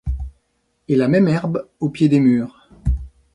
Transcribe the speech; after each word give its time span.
Et 0.87 0.95
la 0.95 1.07
même 1.07 1.27
herbe 1.27 1.69
au 1.79 1.91
pied 1.91 2.09
des 2.09 2.19
murs 2.19 2.71